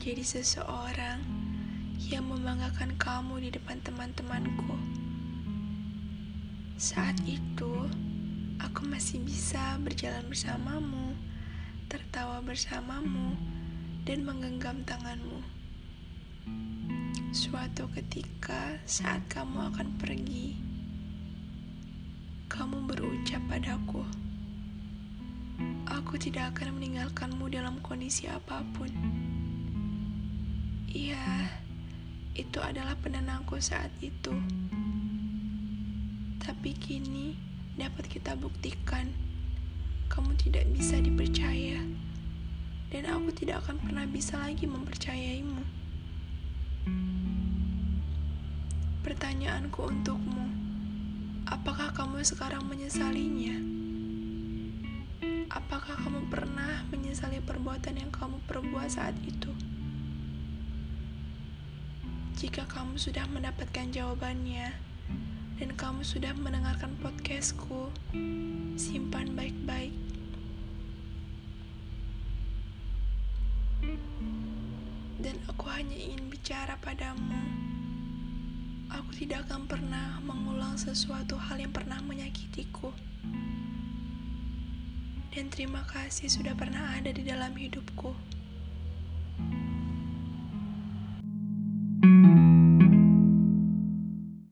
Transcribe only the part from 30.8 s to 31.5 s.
Iya,